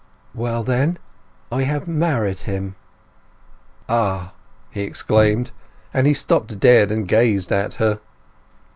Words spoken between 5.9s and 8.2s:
and he stopped dead and gazed at her.